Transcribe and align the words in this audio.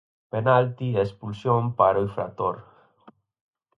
Penalti 0.33 0.87
e 0.95 0.99
expulsión 1.07 1.63
para 1.79 2.01
o 2.01 2.03
infractor. 2.07 2.55